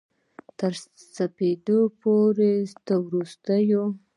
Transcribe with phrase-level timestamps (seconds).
[0.59, 0.73] تر
[1.15, 2.67] سپیدو پوري د
[3.31, 3.83] ستورو